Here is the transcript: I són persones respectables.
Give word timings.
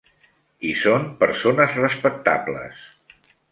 I 0.69 0.71
són 0.79 1.05
persones 1.19 1.77
respectables. 1.83 2.83